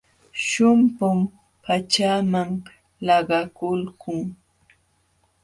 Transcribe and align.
Shumpum 0.47 1.19
pachaaman 1.63 2.49
laqakulqun. 3.05 4.19